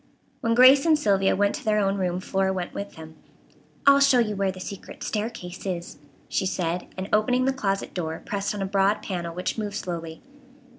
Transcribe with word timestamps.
When 0.39 0.55
Grace 0.55 0.87
and 0.87 0.97
Sylvia 0.97 1.35
went 1.35 1.53
to 1.53 1.63
their 1.63 1.77
own 1.77 1.95
room 1.95 2.19
Flora 2.19 2.51
went 2.51 2.73
with 2.73 2.95
them. 2.95 3.17
"I'll 3.85 3.99
show 3.99 4.17
you 4.17 4.35
where 4.35 4.51
that 4.51 4.59
secret 4.61 5.03
staircase 5.03 5.63
is," 5.63 5.99
she 6.27 6.47
said, 6.47 6.87
and 6.97 7.07
opening 7.13 7.45
the 7.45 7.53
closet 7.53 7.93
door 7.93 8.19
pressed 8.25 8.55
on 8.55 8.63
a 8.63 8.65
broad 8.65 9.03
panel 9.03 9.35
which 9.35 9.59
moved 9.59 9.75
slowly. 9.75 10.23